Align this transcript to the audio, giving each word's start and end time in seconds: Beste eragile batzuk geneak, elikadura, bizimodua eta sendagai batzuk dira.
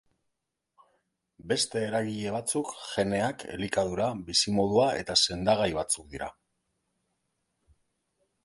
Beste 1.51 1.83
eragile 1.89 2.31
batzuk 2.37 2.71
geneak, 2.85 3.45
elikadura, 3.57 4.09
bizimodua 4.31 4.89
eta 5.03 5.19
sendagai 5.27 5.71
batzuk 5.83 6.09
dira. 6.15 6.35